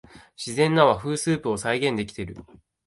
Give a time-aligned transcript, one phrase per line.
[0.35, 2.35] 自然な和風スープを再現できてる